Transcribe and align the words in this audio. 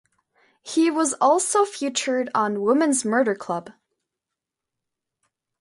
He 0.63 0.89
was 0.89 1.13
also 1.21 1.63
featured 1.63 2.31
on 2.33 2.63
"Women's 2.63 3.05
Murder 3.05 3.35
Club". 3.35 3.69